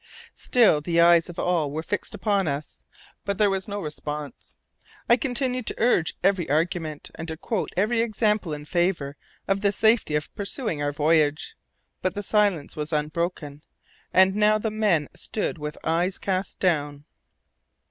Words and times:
Still, 0.33 0.81
the 0.81 0.99
eyes 0.99 1.29
of 1.29 1.37
all 1.37 1.69
were 1.69 1.83
fixed 1.83 2.15
upon 2.15 2.47
us, 2.47 2.81
but 3.23 3.37
there 3.37 3.51
was 3.51 3.67
no 3.67 3.79
response. 3.79 4.57
I 5.07 5.15
continued 5.15 5.67
to 5.67 5.75
urge 5.77 6.15
every 6.23 6.49
argument, 6.49 7.11
and 7.13 7.27
to 7.27 7.37
quote 7.37 7.69
every 7.77 8.01
example 8.01 8.51
in 8.51 8.65
favour 8.65 9.15
of 9.47 9.61
the 9.61 9.71
safety 9.71 10.15
of 10.15 10.33
pursuing 10.33 10.81
our 10.81 10.91
voyage, 10.91 11.55
but 12.01 12.15
the 12.15 12.23
silence 12.23 12.75
was 12.75 12.91
unbroken, 12.91 13.61
and 14.11 14.33
now 14.35 14.57
the 14.57 14.71
men 14.71 15.07
stood 15.15 15.59
with 15.59 15.77
eyes 15.83 16.17
cast 16.17 16.59
down. 16.59 17.05